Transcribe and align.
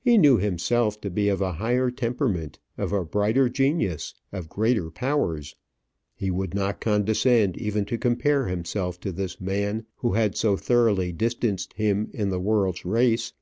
He 0.00 0.16
knew 0.16 0.38
himself 0.38 0.98
to 1.02 1.10
be 1.10 1.28
of 1.28 1.42
a 1.42 1.52
higher 1.52 1.90
temperament, 1.90 2.58
of 2.78 2.90
a 2.90 3.04
brighter 3.04 3.50
genius, 3.50 4.14
of 4.32 4.48
greater 4.48 4.90
powers. 4.90 5.56
He 6.14 6.30
would 6.30 6.54
not 6.54 6.80
condescend 6.80 7.58
even 7.58 7.84
to 7.84 7.98
compare 7.98 8.46
himself 8.46 8.98
to 9.00 9.12
this 9.12 9.42
man 9.42 9.84
who 9.96 10.14
had 10.14 10.38
so 10.38 10.56
thoroughly 10.56 11.12
distanced 11.12 11.74
him 11.74 12.08
in 12.14 12.30
the 12.30 12.40
world's 12.40 12.86
race. 12.86 13.34